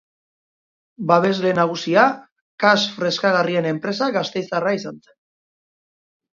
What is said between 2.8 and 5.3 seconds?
freskagarrien enpresa gasteiztarra izan zen.